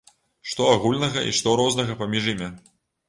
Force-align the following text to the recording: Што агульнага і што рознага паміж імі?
Што 0.53 0.69
агульнага 0.77 1.19
і 1.29 1.35
што 1.41 1.53
рознага 1.61 1.99
паміж 2.01 2.33
імі? 2.35 2.49